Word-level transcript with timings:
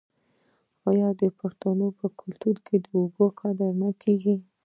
آیا 0.89 1.09
د 1.21 1.23
پښتنو 1.39 1.87
په 1.99 2.05
کلتور 2.19 2.55
کې 2.65 2.75
د 2.85 2.87
اوبو 3.01 3.25
قدر 3.41 3.71
نه 3.81 3.89
کیږي؟ 4.01 4.35